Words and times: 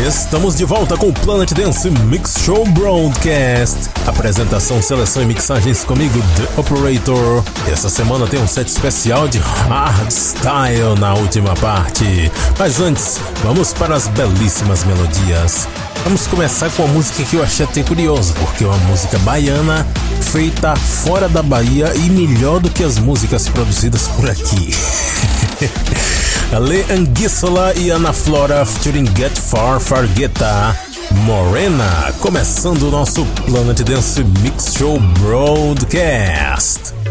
Estamos 0.00 0.56
de 0.56 0.64
volta 0.64 0.96
com 0.96 1.08
o 1.08 1.12
Planet 1.12 1.52
Dance 1.52 1.90
Mix 1.90 2.36
Show 2.44 2.64
Broadcast. 2.70 3.90
Apresentação, 4.06 4.80
seleção 4.80 5.22
e 5.22 5.26
mixagens 5.26 5.84
comigo, 5.84 6.18
The 6.36 6.60
Operator. 6.60 7.44
Essa 7.70 7.90
semana 7.90 8.26
tem 8.26 8.40
um 8.40 8.48
set 8.48 8.68
especial 8.68 9.28
de 9.28 9.38
hardstyle 9.38 10.98
na 10.98 11.14
última 11.14 11.54
parte. 11.56 12.32
Mas 12.58 12.80
antes, 12.80 13.20
vamos 13.44 13.72
para 13.72 13.94
as 13.94 14.08
belíssimas 14.08 14.82
melodias. 14.84 15.68
Vamos 16.04 16.26
começar 16.26 16.70
com 16.70 16.84
uma 16.84 16.94
música 16.94 17.22
que 17.22 17.36
eu 17.36 17.42
achei 17.42 17.64
até 17.64 17.82
curioso, 17.82 18.34
porque 18.34 18.64
é 18.64 18.66
uma 18.66 18.76
música 18.78 19.18
baiana 19.18 19.86
feita 20.20 20.74
fora 20.76 21.28
da 21.28 21.42
Bahia 21.42 21.92
e 21.94 22.10
melhor 22.10 22.60
do 22.60 22.70
que 22.70 22.82
as 22.82 22.98
músicas 22.98 23.48
produzidas 23.48 24.08
por 24.08 24.28
aqui. 24.28 24.74
Ale 26.52 26.84
Anguissola 26.90 27.72
e 27.76 27.90
Ana 27.90 28.12
Flora 28.12 28.64
featuring 28.64 29.06
Get 29.16 29.38
Far 29.38 29.80
Fargeta 29.80 30.76
Morena, 31.24 32.12
começando 32.20 32.88
o 32.88 32.90
nosso 32.90 33.24
Planet 33.46 33.80
Dance 33.82 34.24
Mix 34.42 34.74
Show 34.74 34.98
Broadcast. 35.20 37.01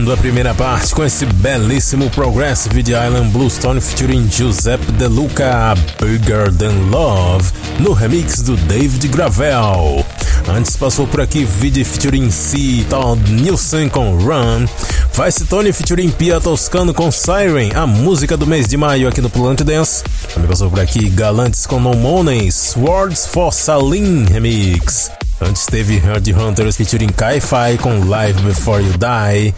Fechando 0.00 0.12
a 0.12 0.16
primeira 0.16 0.54
parte 0.54 0.94
com 0.94 1.04
esse 1.04 1.26
belíssimo 1.26 2.08
Progressive 2.10 2.82
de 2.82 2.92
Island 2.92 3.30
Bluestone 3.30 3.80
featuring 3.80 4.28
Giuseppe 4.30 4.90
De 4.92 5.06
Luca, 5.06 5.74
Bigger 6.00 6.52
Than 6.54 6.90
Love, 6.90 7.50
no 7.78 7.92
remix 7.92 8.40
do 8.40 8.56
David 8.56 9.06
Gravel. 9.08 10.04
Antes 10.48 10.76
passou 10.76 11.06
por 11.06 11.20
aqui 11.20 11.44
Vidi 11.44 11.84
featuring 11.84 12.30
C, 12.30 12.84
Todd 12.88 13.20
Nielsen 13.30 13.88
com 13.88 14.16
Run, 14.16 14.66
Vice 15.12 15.44
Tony 15.44 15.72
featuring 15.72 16.10
Pia 16.10 16.40
Toscano 16.40 16.94
com 16.94 17.10
Siren, 17.10 17.72
a 17.74 17.86
música 17.86 18.36
do 18.36 18.46
mês 18.46 18.66
de 18.66 18.76
maio 18.76 19.08
aqui 19.08 19.20
no 19.20 19.28
Plant 19.28 19.60
Dance. 19.60 20.02
Também 20.32 20.48
passou 20.48 20.70
por 20.70 20.80
aqui 20.80 21.10
Galantes 21.10 21.66
com 21.66 21.78
No 21.78 21.94
Money, 21.94 22.50
Swords 22.50 23.26
for 23.26 23.52
Saline 23.52 24.26
remix. 24.30 25.10
Antes 25.42 25.64
teve 25.64 25.96
Hard 25.98 26.26
Hunters 26.28 26.76
featuring 26.76 27.08
Kai-Fi 27.08 27.78
com 27.78 28.04
Live 28.04 28.42
Before 28.42 28.82
You 28.82 28.92
Die. 28.98 29.49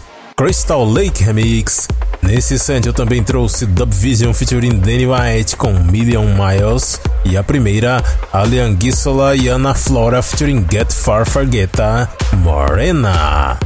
Crystal 0.43 0.83
Lake 0.83 1.23
Remix. 1.23 1.87
Nesse 2.21 2.59
set 2.59 2.85
eu 2.85 2.91
também 2.91 3.23
trouxe 3.23 3.65
Dub 3.65 3.89
Vision 3.93 4.33
featuring 4.33 4.77
Danny 4.77 5.07
White 5.07 5.55
com 5.55 5.71
Million 5.71 6.25
Miles 6.35 6.99
e 7.23 7.37
a 7.37 7.43
primeira 7.43 8.03
Alian 8.33 8.75
Gissola 8.77 9.37
e 9.37 9.47
Ana 9.47 9.73
Flora 9.73 10.21
featuring 10.21 10.65
Get 10.69 10.91
Far 10.91 11.25
Forgeta 11.25 12.09
Morena. 12.39 13.57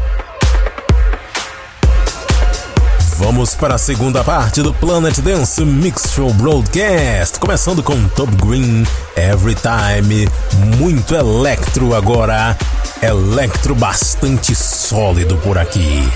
Vamos 3.16 3.56
para 3.56 3.74
a 3.74 3.80
segunda 3.80 4.24
parte 4.24 4.62
do 4.62 4.72
Planet 4.72 5.18
Dance 5.22 5.66
Mix 5.66 6.12
Show 6.13 6.32
Broadcast, 6.36 7.40
começando 7.40 7.82
com 7.82 8.08
Top 8.10 8.32
Green, 8.36 8.86
Every 9.16 9.56
Time, 9.56 10.30
muito 10.78 11.16
electro 11.16 11.96
agora, 11.96 12.56
electro 13.02 13.74
bastante 13.74 14.54
sólido 14.54 15.38
por 15.38 15.58
aqui. 15.58 16.08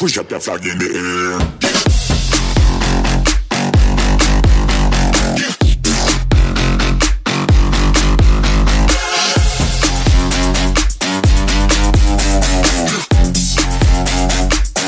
Push 0.00 0.16
up 0.16 0.30
that 0.30 0.42
flag 0.42 0.64
in 0.64 0.78
the 0.78 0.86
air. 0.86 1.60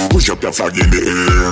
push 0.08 0.30
up 0.30 0.40
that 0.40 0.54
flag 0.54 0.78
in 0.78 0.88
the 0.88 0.96
air. 0.96 1.51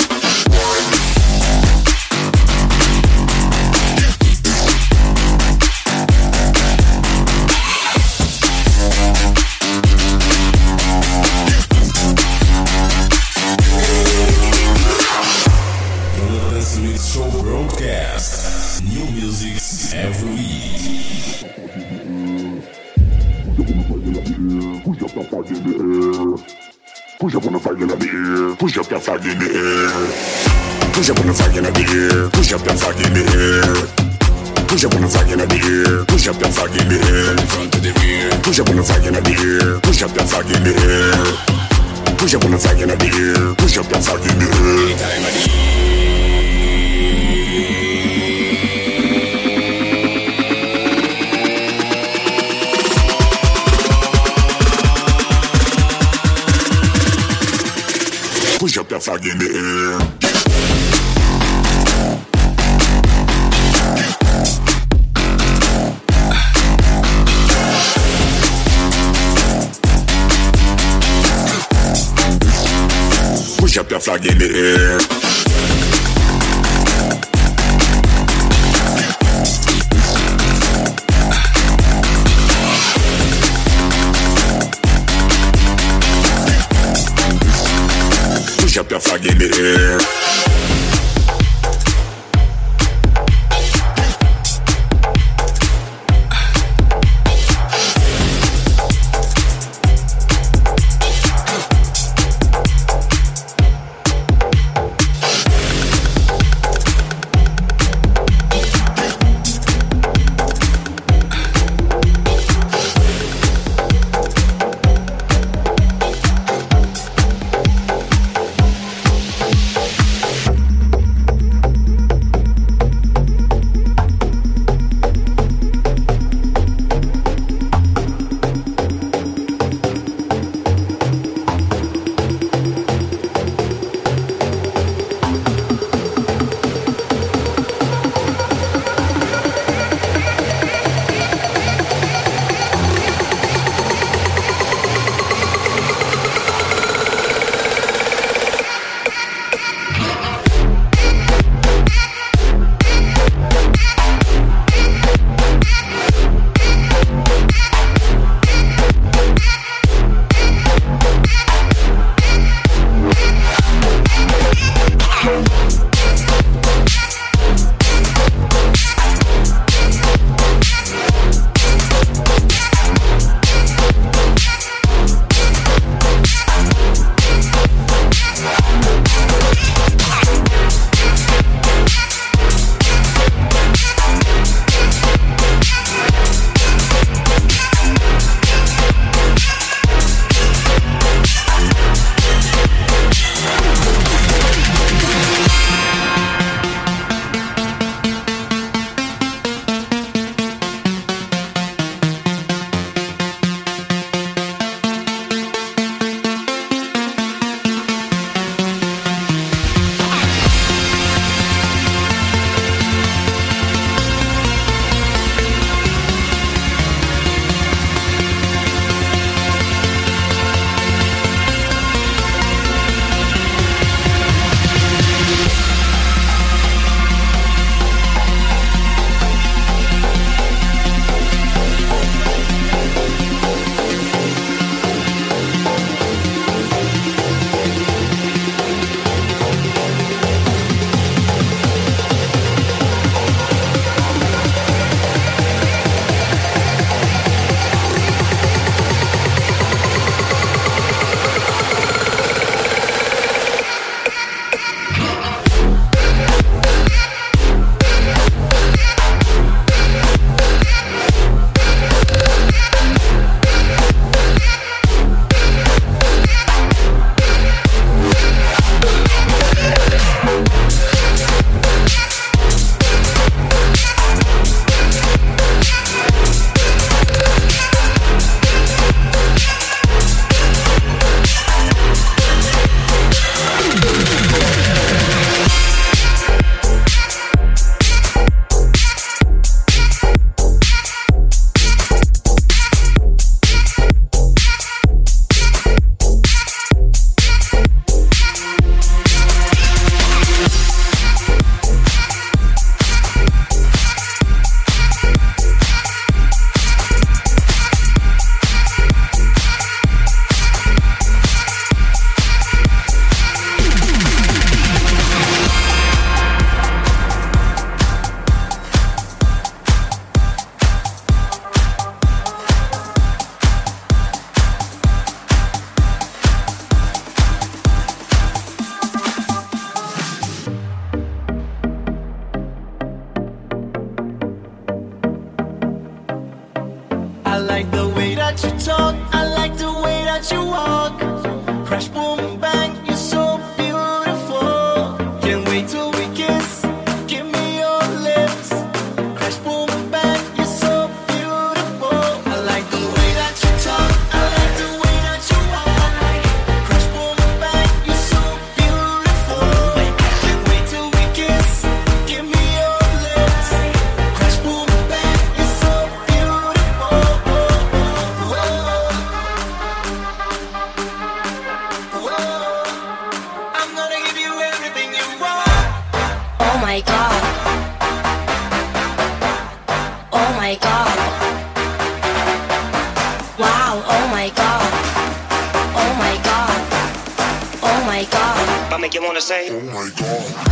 gone. 389.97 390.49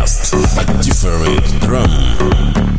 podcast, 0.00 0.32
a 0.58 0.82
different 0.82 1.60
drum. 1.62 2.69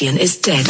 Kardashian 0.00 0.18
is 0.18 0.36
dead. 0.36 0.69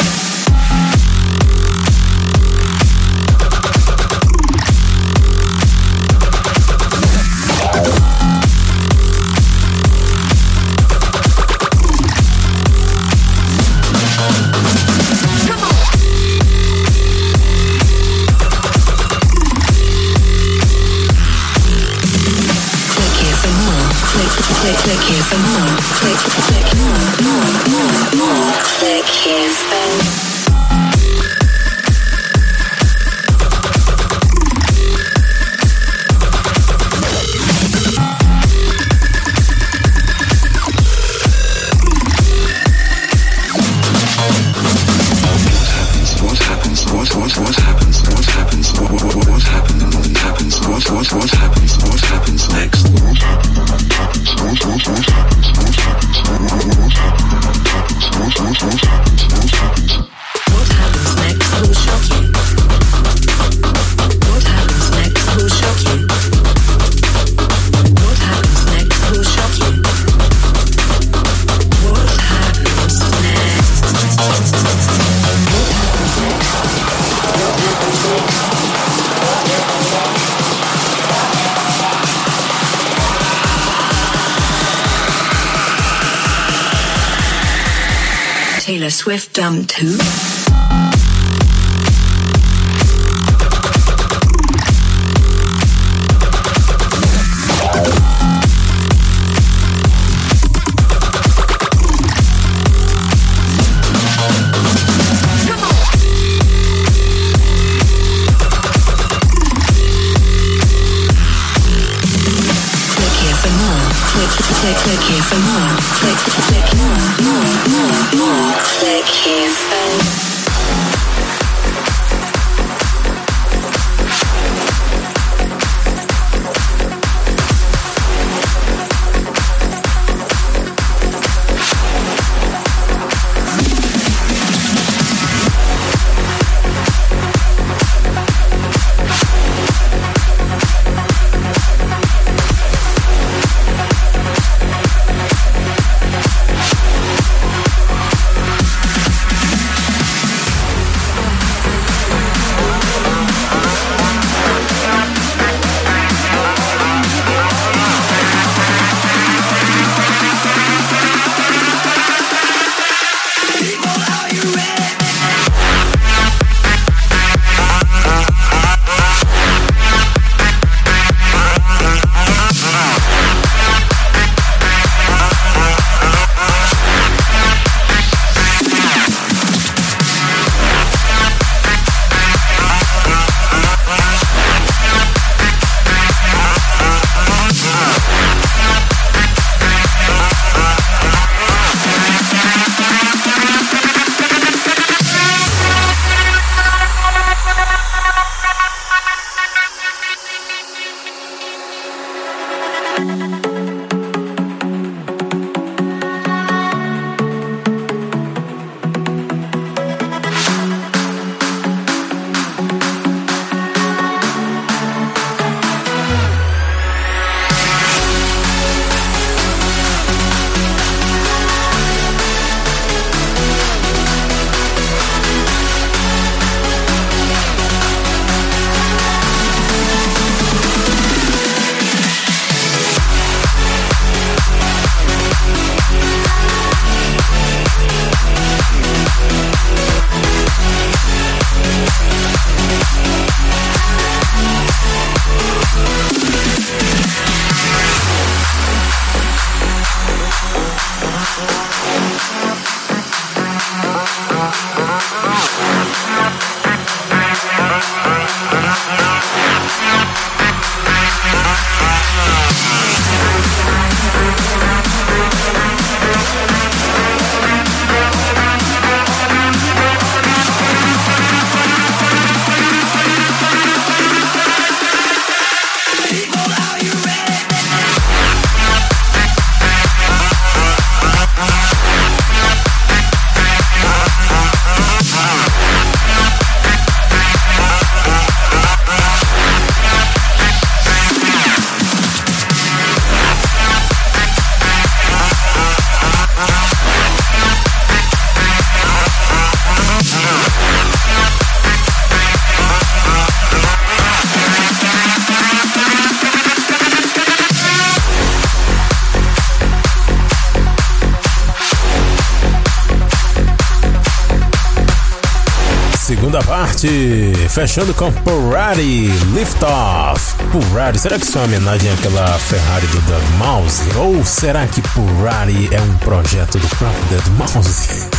Fechando 317.49 317.93
com 317.93 318.11
Ferrari 318.11 319.07
Lift 319.35 319.63
Off. 319.63 320.35
Ferrari, 320.51 320.97
será 320.97 321.19
que 321.19 321.25
isso 321.25 321.37
é 321.37 321.41
uma 321.41 321.47
homenagem 321.47 321.91
àquela 321.91 322.25
Ferrari 322.39 322.87
do 322.87 323.01
Doug 323.01 323.23
Mouse? 323.37 323.83
Ou 323.97 324.25
será 324.25 324.65
que 324.65 324.81
Ferrari 324.81 325.69
é 325.71 325.79
um 325.79 325.93
projeto 325.97 326.57
do 326.57 326.67
próprio 326.69 327.03
Doug 327.11 327.27
Mouse? 327.37 328.09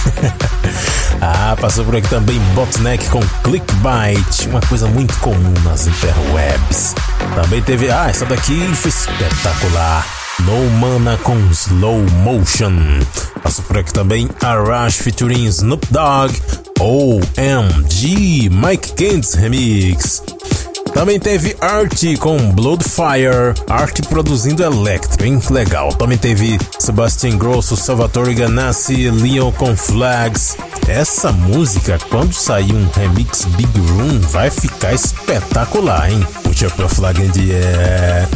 ah, 1.20 1.56
passou 1.60 1.84
por 1.84 1.96
aqui 1.96 2.08
também 2.08 2.38
Botneck 2.54 3.08
com 3.10 3.20
Clickbait, 3.42 4.46
uma 4.48 4.60
coisa 4.60 4.86
muito 4.86 5.16
comum 5.18 5.54
nas 5.64 5.88
interwebs. 5.88 6.94
Também 7.34 7.60
teve, 7.62 7.90
ah, 7.90 8.10
essa 8.10 8.24
daqui 8.26 8.60
foi 8.76 8.90
espetacular. 8.90 10.06
No 10.38 10.70
Mana 10.70 11.18
com 11.24 11.36
Slow 11.50 12.00
Motion. 12.22 13.00
Passou 13.42 13.64
por 13.64 13.78
aqui 13.78 13.92
também 13.92 14.28
Arash 14.40 14.96
featuring 14.96 15.44
Snoop 15.46 15.86
Dogg, 15.90 16.32
OMG, 16.80 18.48
Mike 18.50 18.92
Kent's 18.94 19.34
remix. 19.34 20.22
Também 20.94 21.18
teve 21.18 21.56
Art 21.60 22.02
com 22.20 22.36
Bloodfire, 22.52 23.54
Art 23.68 23.98
produzindo 24.08 24.62
Electro, 24.62 25.24
hein? 25.24 25.40
Legal. 25.50 25.88
Também 25.94 26.18
teve 26.18 26.58
Sebastian 26.78 27.38
Grosso, 27.38 27.76
Salvatore 27.76 28.34
Ganassi, 28.34 29.10
Leon 29.10 29.50
com 29.52 29.74
Flags. 29.74 30.56
Essa 30.86 31.32
música, 31.32 31.98
quando 32.10 32.34
sair 32.34 32.74
um 32.74 32.86
remix 32.94 33.46
Big 33.56 33.80
Room, 33.92 34.20
vai 34.30 34.50
ficar 34.50 34.92
espetacular, 34.92 36.10
hein? 36.12 36.26
Up 36.44 36.80
your 36.80 36.88
flag 36.90 37.18
air. 37.50 38.28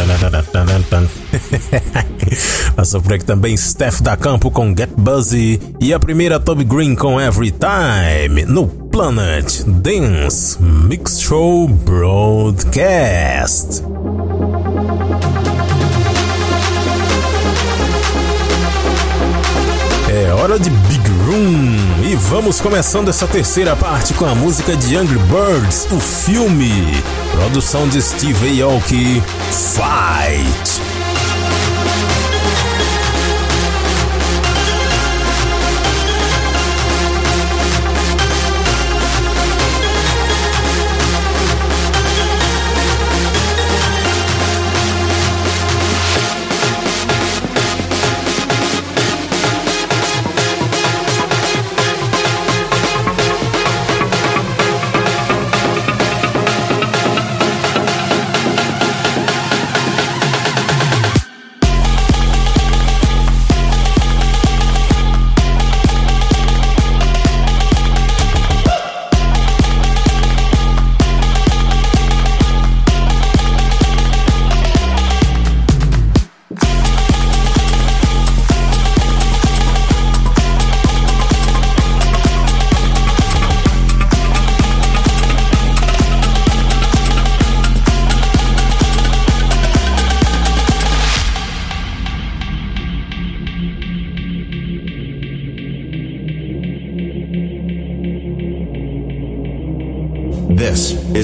Passou 2.74 3.02
por 3.02 3.12
aqui 3.12 3.24
também 3.24 3.56
Steph 3.56 4.00
da 4.00 4.16
Campo 4.16 4.50
com 4.50 4.74
Get 4.76 4.90
Buzzy 4.96 5.60
e 5.80 5.92
a 5.92 5.98
primeira 5.98 6.40
Toby 6.40 6.64
Green 6.64 6.94
com 6.94 7.20
Every 7.20 7.52
Time 7.52 8.46
no 8.46 8.66
Planet 8.66 9.62
Dance 9.66 10.56
Mix 10.60 11.20
Show 11.20 11.68
Broadcast. 11.68 13.82
É 20.08 20.32
hora 20.32 20.58
de 20.58 20.70
Big 20.70 21.10
Room 21.30 22.02
e 22.02 22.16
vamos 22.16 22.60
começando 22.60 23.08
essa 23.08 23.24
terceira 23.24 23.76
parte 23.76 24.12
com 24.14 24.26
a 24.26 24.34
música 24.34 24.76
de 24.76 24.96
Angry 24.96 25.18
Birds, 25.18 25.86
o 25.92 26.00
filme, 26.00 26.72
produção 27.30 27.88
de 27.88 28.02
Steve 28.02 28.60
Aoki, 28.60 29.22
Fight. 29.52 30.99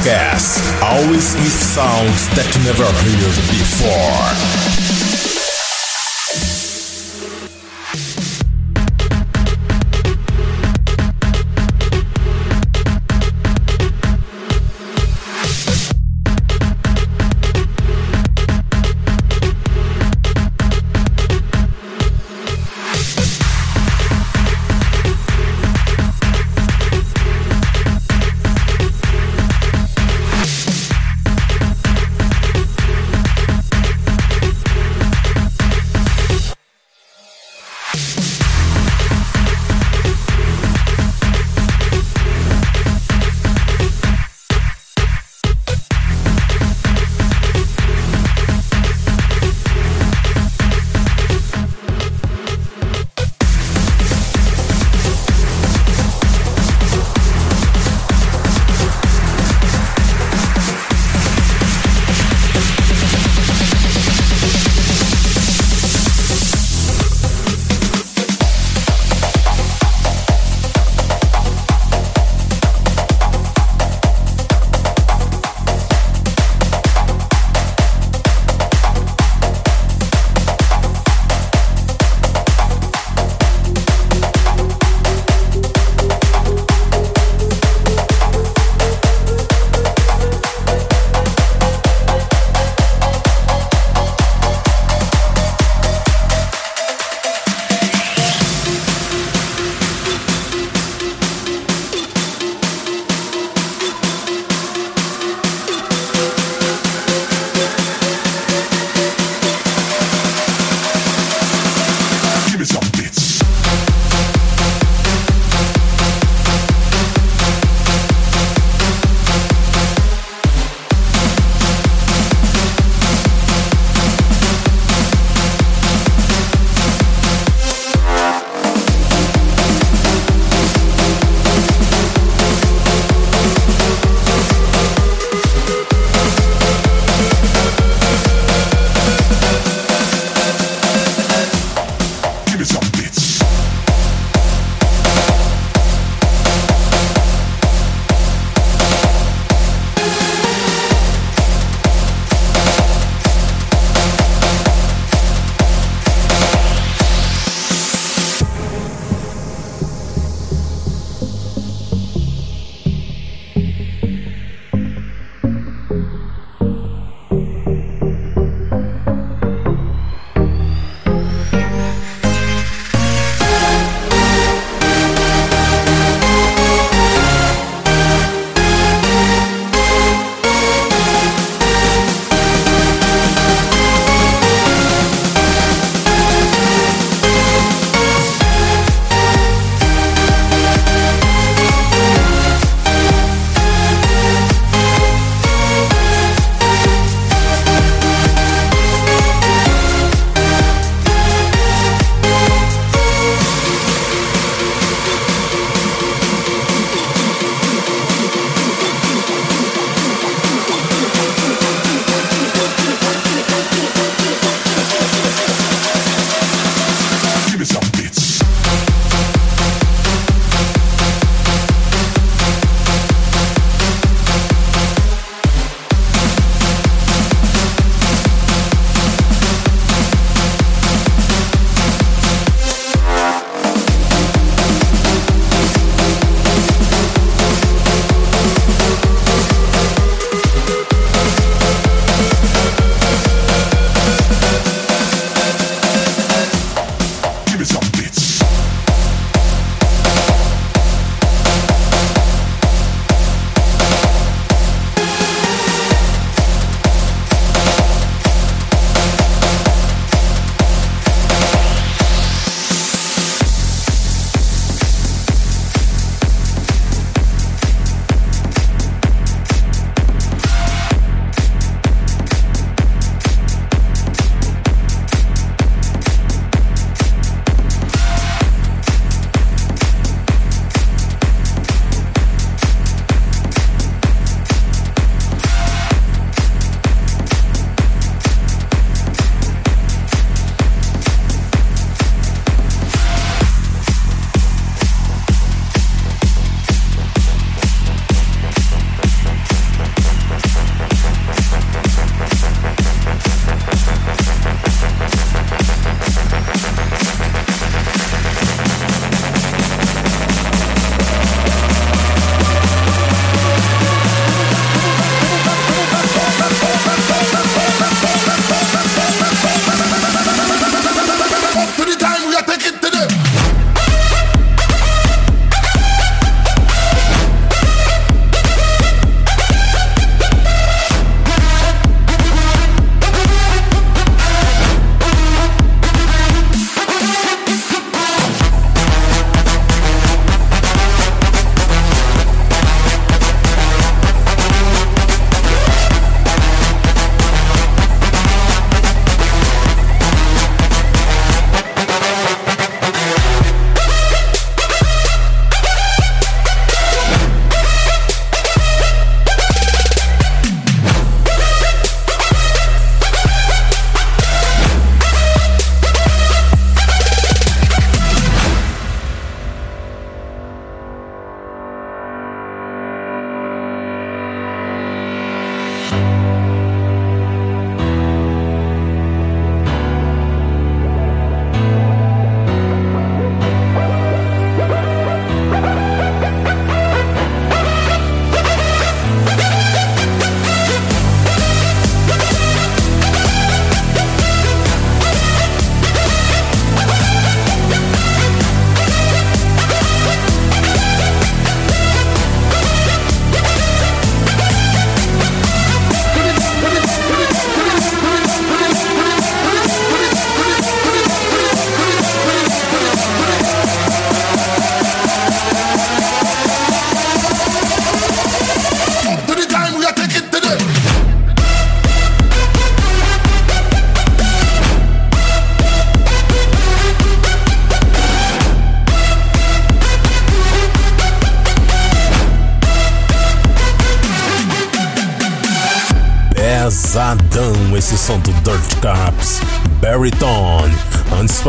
Broadcast. 0.00 0.74
Always 0.82 1.34
with 1.34 1.52
sounds 1.52 2.28
that 2.30 2.48
you 2.56 2.64
never 2.64 2.84
heard 2.84 3.36
before. 3.50 4.59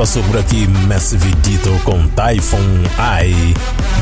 Passou 0.01 0.23
por 0.23 0.39
aqui 0.39 0.67
Massive 0.87 1.31
Dito 1.43 1.69
com 1.83 2.07
Typhoon 2.07 2.81
Eye, 2.97 3.53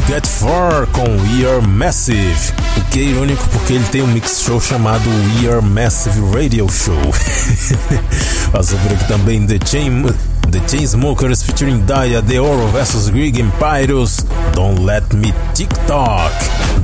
Get 0.07 0.25
Far 0.25 0.87
com 0.93 1.03
We 1.03 1.45
Are 1.45 1.67
Massive, 1.67 2.53
o 2.77 2.81
que 2.85 2.99
é 2.99 3.03
irônico 3.03 3.45
porque 3.51 3.73
ele 3.73 3.83
tem 3.91 4.01
um 4.01 4.07
mix 4.07 4.41
show 4.41 4.61
chamado 4.61 5.09
We 5.09 5.51
Are 5.51 5.61
Massive 5.61 6.21
Radio 6.33 6.69
Show. 6.71 6.95
passou 8.53 8.79
por 8.79 8.93
aqui 8.93 9.07
também 9.09 9.45
The 9.45 9.59
Chain 9.65 10.05
The 10.49 10.61
Chainsmokers 10.69 11.43
featuring 11.43 11.81
Daya 11.81 12.21
De 12.21 12.39
Oro 12.39 12.69
vs 12.69 13.09
Greg 13.09 13.37
Empires, 13.41 14.25
Don't 14.55 14.81
Let 14.81 15.03
Me 15.13 15.33
TikTok, 15.53 16.33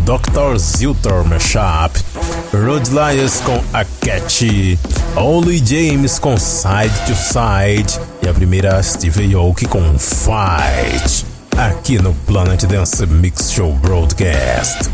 Dr. 0.03 0.57
Zilter 0.57 1.23
Mashup, 1.23 1.97
Road 2.53 2.89
Lions 2.89 3.39
com 3.45 3.63
A 3.73 3.85
Catchy, 4.01 4.77
Ollie 5.15 5.63
James 5.65 6.19
com 6.19 6.35
Side 6.35 6.93
to 7.07 7.15
Side 7.15 8.14
e 8.25 8.29
a 8.29 8.33
primeira 8.33 8.81
Steve 8.81 9.35
Aoki 9.35 9.65
com 9.67 9.99
Fight, 9.99 11.25
aqui 11.55 12.01
no 12.01 12.13
Planet 12.13 12.63
Dance 12.65 13.05
Mix 13.05 13.51
Show 13.51 13.71
Broadcast 13.73 14.89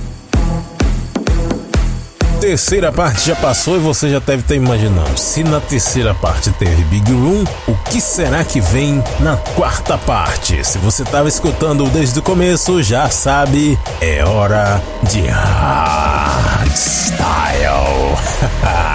terceira 2.41 2.91
parte 2.91 3.27
já 3.27 3.35
passou 3.35 3.75
e 3.75 3.79
você 3.79 4.09
já 4.09 4.17
deve 4.17 4.41
estar 4.41 4.55
imaginando. 4.55 5.15
Se 5.15 5.43
na 5.43 5.59
terceira 5.59 6.15
parte 6.15 6.49
teve 6.53 6.83
Big 6.85 7.11
Room, 7.11 7.43
o 7.67 7.75
que 7.91 8.01
será 8.01 8.43
que 8.43 8.59
vem 8.59 9.03
na 9.19 9.37
quarta 9.37 9.95
parte? 9.95 10.65
Se 10.65 10.79
você 10.79 11.03
estava 11.03 11.29
escutando 11.29 11.87
desde 11.91 12.17
o 12.17 12.23
começo, 12.23 12.81
já 12.81 13.07
sabe, 13.11 13.77
é 14.01 14.25
hora 14.25 14.81
de 15.03 15.21
hardstyle. 15.27 16.71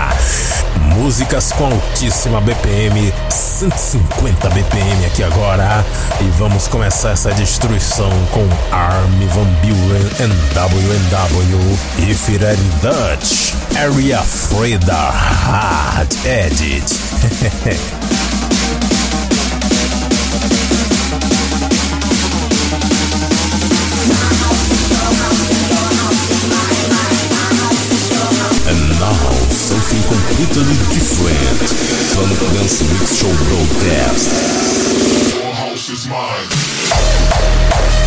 Músicas 1.07 1.53
com 1.53 1.66
altíssima 1.66 2.41
BPM, 2.41 3.15
150 3.31 4.51
BPM 4.51 5.07
aqui 5.07 5.23
agora. 5.23 5.87
E 6.20 6.24
vamos 6.37 6.66
começar 6.66 7.11
essa 7.11 7.33
destruição 7.33 8.11
com 8.33 8.45
Army 8.74 9.27
Van 9.27 9.47
Buren 9.62 10.03
and 10.19 10.35
WNW. 10.53 11.78
It 12.01 12.45
Ain't 12.45 12.61
Dutch, 12.83 13.55
Area 13.77 14.19
Freda 14.20 14.97
Hard 14.97 16.12
Edit. 16.24 16.93
completely 30.37 30.77
different. 30.93 31.65
Planet 32.13 32.39
Dance 32.53 32.83
Mix 32.93 33.17
Show 33.17 33.33
broadcast. 33.49 34.29
Your 35.35 35.55
house 35.55 35.89
is 35.89 36.07
mine. 36.09 38.06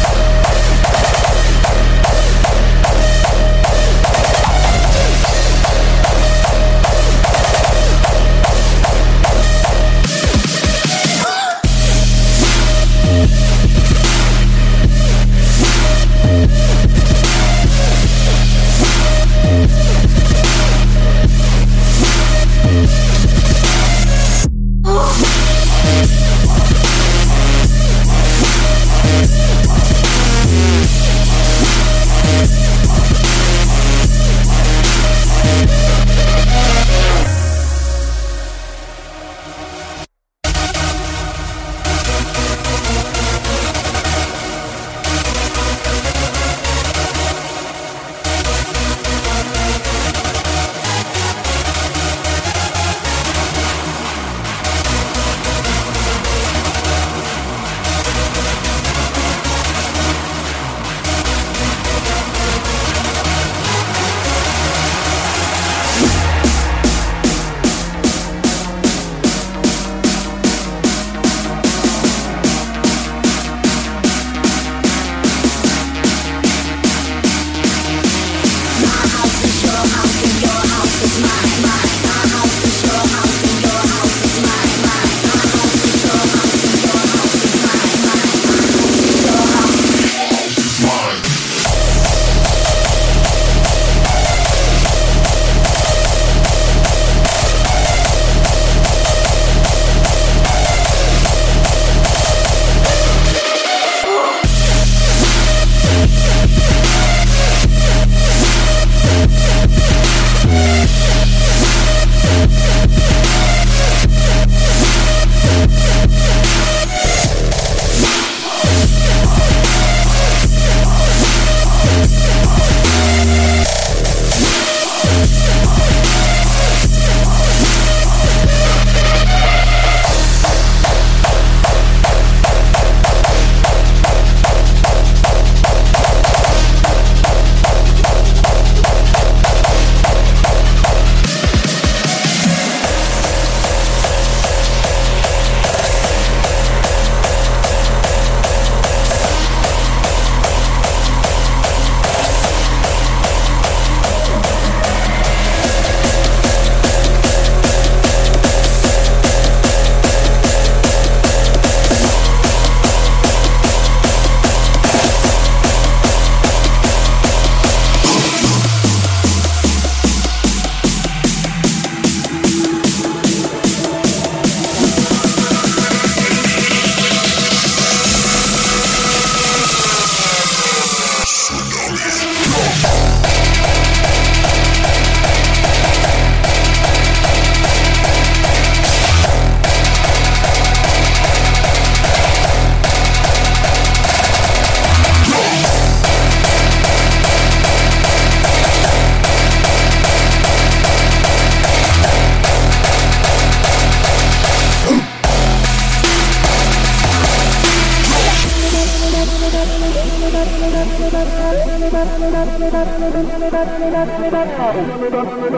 Thank 215.12 215.54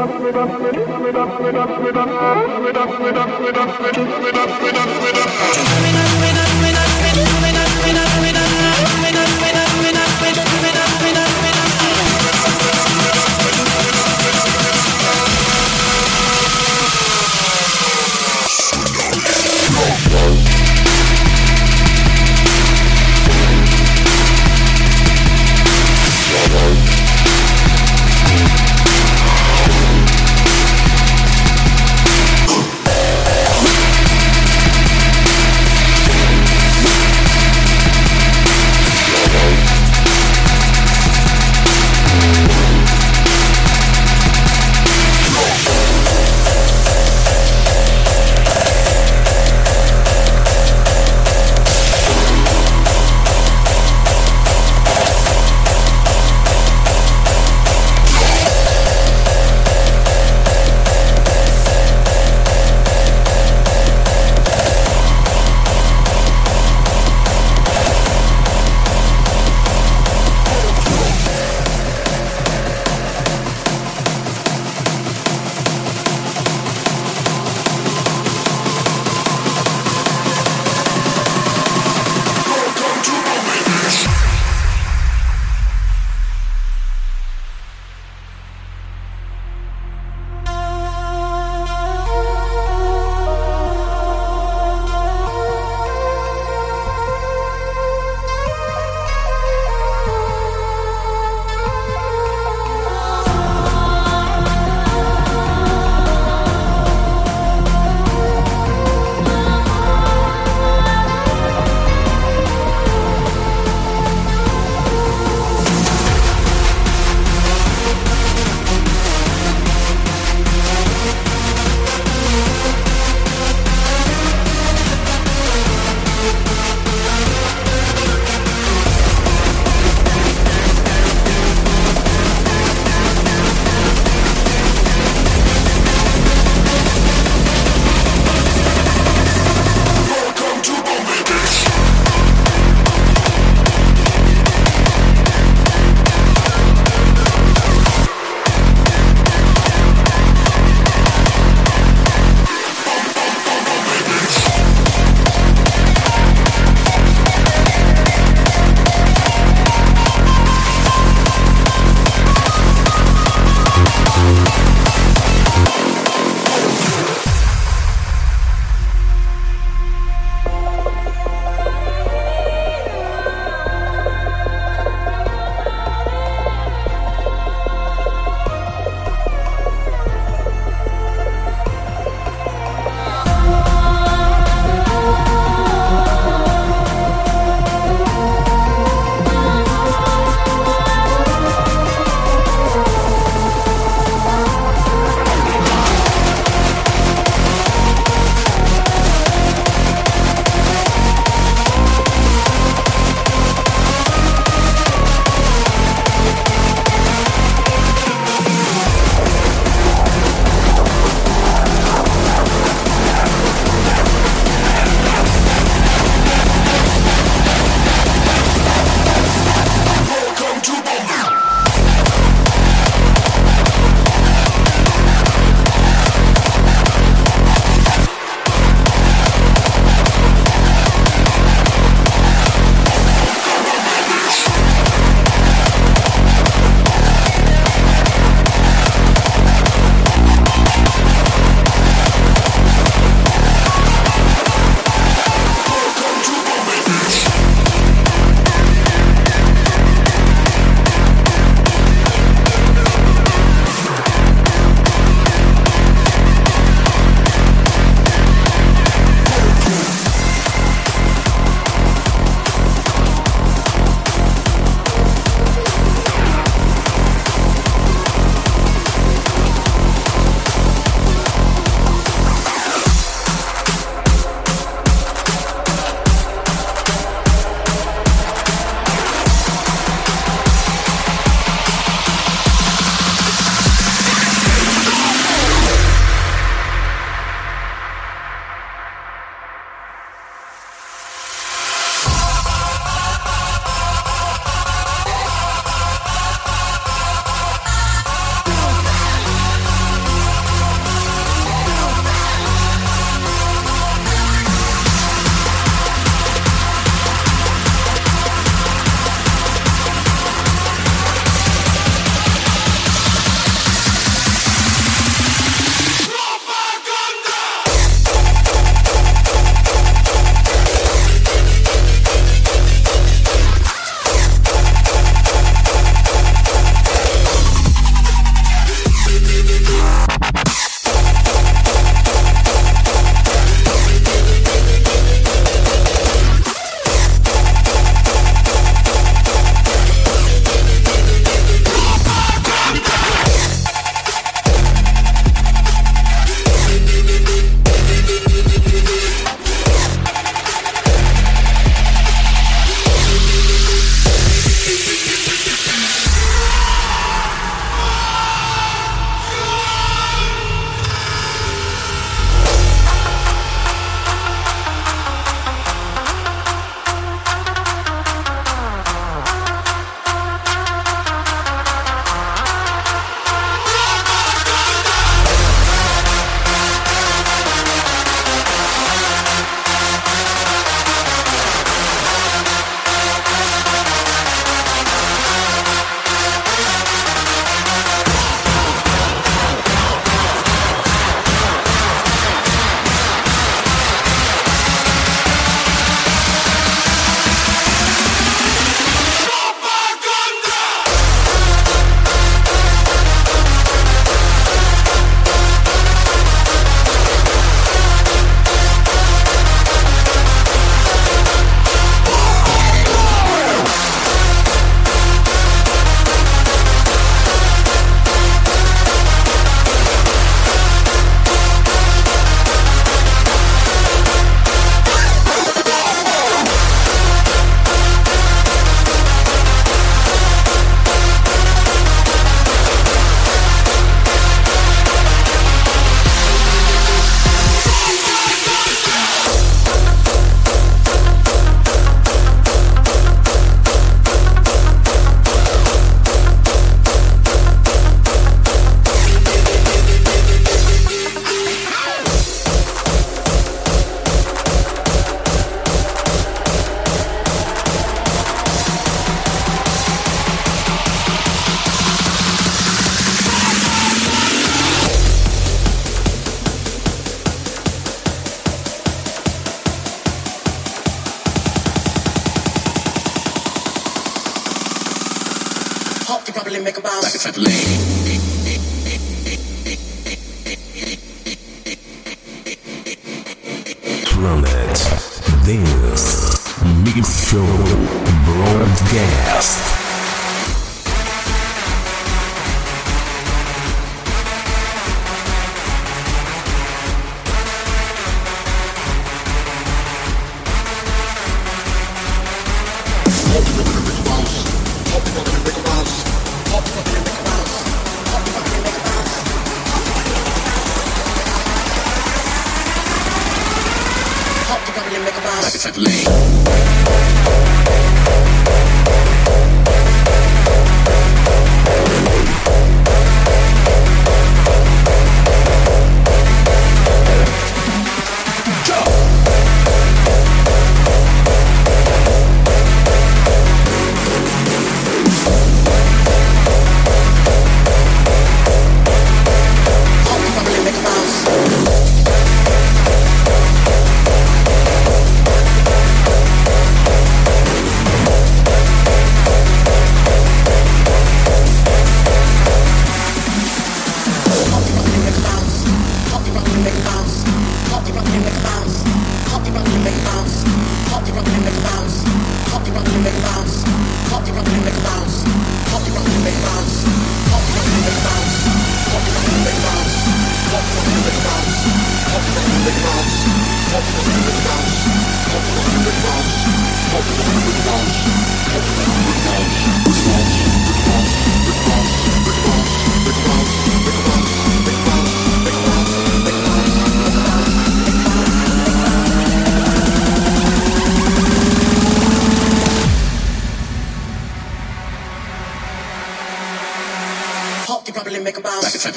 you. 4.36 4.41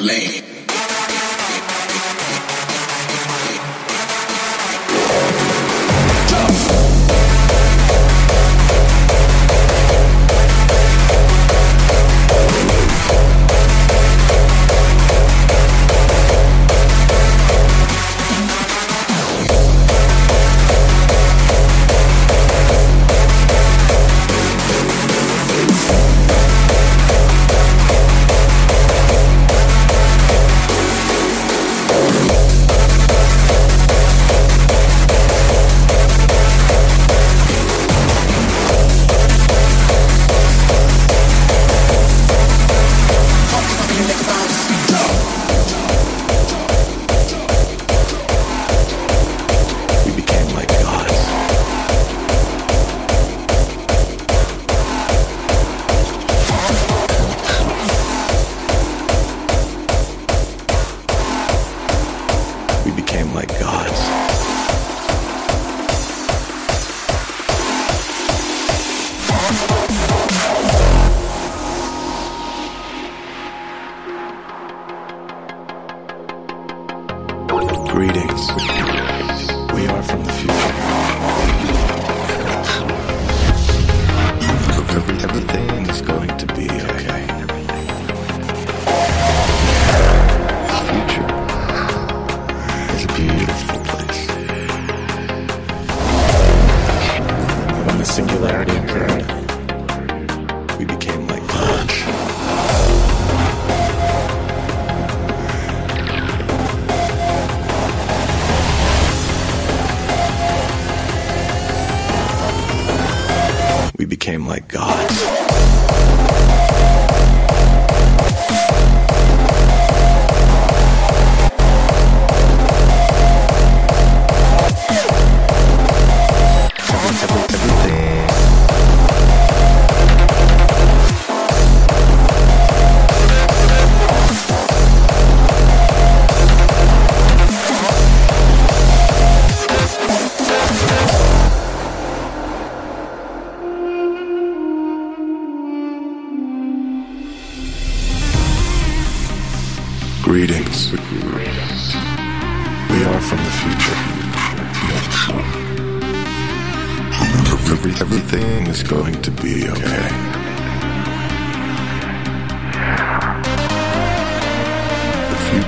lame. 0.04 0.33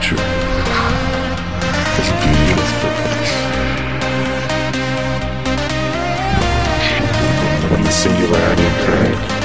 nature 0.07 0.23
is 2.01 2.09
a 2.09 2.16
beautiful 2.23 2.91
the 7.83 7.91
singularity 7.91 8.62
occurred, 8.66 9.35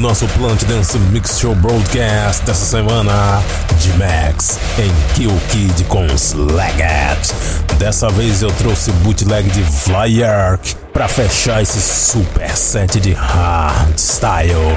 O 0.00 0.02
nosso 0.02 0.26
Plant 0.28 0.64
Dance 0.64 0.98
Mix 1.12 1.38
Show 1.38 1.54
Broadcast 1.54 2.42
dessa 2.46 2.64
semana, 2.64 3.42
de 3.78 3.92
Max 3.98 4.58
em 4.78 4.90
Kill 5.12 5.38
Kid 5.50 5.84
com 5.84 6.06
Slagget. 6.06 7.34
Dessa 7.76 8.08
vez 8.08 8.40
eu 8.40 8.50
trouxe 8.52 8.90
bootleg 8.92 9.50
de 9.50 9.62
Flyark 9.62 10.74
para 10.90 11.06
fechar 11.06 11.62
esse 11.62 11.80
super 11.80 12.50
set 12.56 12.98
de 12.98 13.12
hardstyle. 13.12 14.76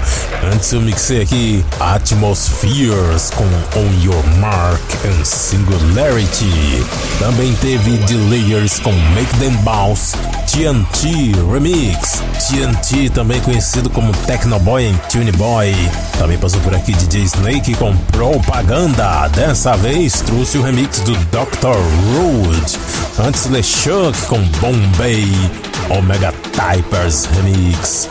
Antes 0.53 0.73
eu 0.73 0.81
mixei 0.81 1.21
aqui 1.21 1.65
Atmospheres 1.79 3.29
com 3.31 3.45
On 3.79 4.03
Your 4.03 4.27
Mark 4.39 4.81
and 5.05 5.23
Singularity. 5.23 6.85
Também 7.19 7.53
teve 7.61 7.97
The 7.99 8.15
Layers 8.29 8.79
com 8.79 8.91
Make 8.91 9.37
Them 9.37 9.55
Bounce, 9.63 10.17
TNT 10.53 11.34
Remix, 11.51 12.21
TNT 12.47 13.09
também 13.09 13.41
conhecido 13.41 13.89
como 13.89 14.13
Technoboy 14.27 14.84
em 14.84 14.95
Tune 15.09 15.31
Boy. 15.31 15.73
Também 16.19 16.38
passou 16.38 16.61
por 16.61 16.75
aqui 16.75 16.91
DJ 16.91 17.23
Snake 17.23 17.73
com 17.73 17.97
Propaganda. 18.11 19.27
Dessa 19.30 19.75
vez 19.75 20.21
trouxe 20.21 20.59
o 20.59 20.61
remix 20.61 20.99
do 20.99 21.13
Dr. 21.15 21.75
Rude. 22.13 22.77
Antes 23.27 23.47
LeChuck 23.47 24.15
com 24.27 24.38
Bombay. 24.59 25.25
Omega 25.89 26.31
Typers 26.51 27.25
Remix. 27.25 28.07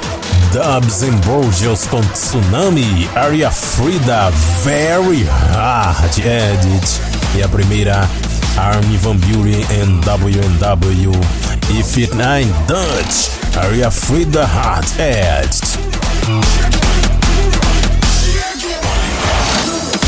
Dubs 0.52 1.04
Ambrosius 1.04 1.86
com 1.86 2.00
Tsunami. 2.00 3.08
Area 3.14 3.52
Frida 3.52 4.32
Very 4.64 5.22
Hard 5.52 6.18
Edit. 6.18 7.00
E 7.36 7.42
a 7.44 7.48
primeira 7.48 8.00
Army 8.56 8.96
Van 8.96 9.16
Buren 9.16 9.62
and 9.80 10.00
WNW. 10.00 11.41
E 11.72 11.82
Fit 11.82 12.14
9 12.14 12.44
Dutch. 12.66 13.30
Area 13.56 13.90
Frida 13.90 14.44
Hard 14.44 14.84
Edit. 14.98 15.78